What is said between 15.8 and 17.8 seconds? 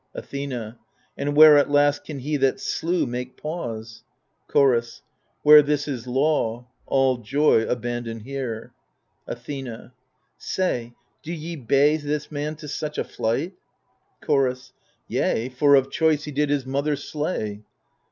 choice he did his mother slay.